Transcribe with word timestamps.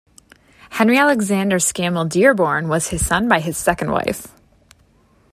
Henry 0.71 0.97
Alexander 0.97 1.57
Scammell 1.57 2.09
Dearborn 2.09 2.67
was 2.67 2.87
his 2.87 3.05
son 3.05 3.27
by 3.27 3.39
his 3.39 3.55
second 3.55 3.91
wife. 3.91 4.29